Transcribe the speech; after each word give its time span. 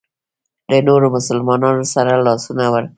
له 0.69 0.77
نورو 0.87 1.07
مسلمانانو 1.17 1.83
سره 1.93 2.11
لاسونه 2.25 2.63
ورکړي. 2.73 2.89